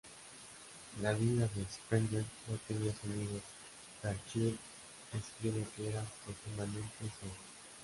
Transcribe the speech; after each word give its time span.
La 1.03 1.13
vida 1.13 1.47
de 1.53 1.63
Sprenger 1.65 2.25
no 2.47 2.57
tenía 2.67 2.91
sonidos; 2.91 3.43
Fairchild 4.01 4.57
escribe 5.13 5.63
que 5.77 5.89
era 5.89 6.03
"profundamente 6.25 6.97
sordo". 7.19 7.33